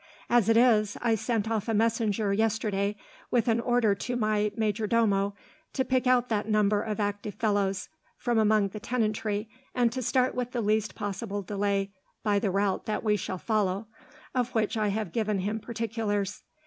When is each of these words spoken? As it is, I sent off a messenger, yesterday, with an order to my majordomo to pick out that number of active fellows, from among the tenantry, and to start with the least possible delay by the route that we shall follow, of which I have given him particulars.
As 0.31 0.49
it 0.49 0.57
is, 0.57 0.97
I 0.99 1.13
sent 1.13 1.47
off 1.47 1.67
a 1.67 1.75
messenger, 1.75 2.33
yesterday, 2.33 2.95
with 3.29 3.47
an 3.47 3.59
order 3.59 3.93
to 3.93 4.15
my 4.15 4.51
majordomo 4.57 5.35
to 5.73 5.85
pick 5.85 6.07
out 6.07 6.27
that 6.27 6.49
number 6.49 6.81
of 6.81 6.99
active 6.99 7.35
fellows, 7.35 7.87
from 8.17 8.39
among 8.39 8.69
the 8.69 8.79
tenantry, 8.79 9.47
and 9.75 9.91
to 9.91 10.01
start 10.01 10.33
with 10.33 10.53
the 10.53 10.61
least 10.61 10.95
possible 10.95 11.43
delay 11.43 11.91
by 12.23 12.39
the 12.39 12.49
route 12.49 12.87
that 12.87 13.03
we 13.03 13.15
shall 13.15 13.37
follow, 13.37 13.85
of 14.33 14.49
which 14.55 14.75
I 14.75 14.87
have 14.87 15.11
given 15.11 15.37
him 15.41 15.59
particulars. 15.59 16.41